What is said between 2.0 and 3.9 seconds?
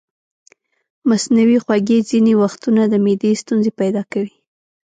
ځینې وختونه د معدې ستونزې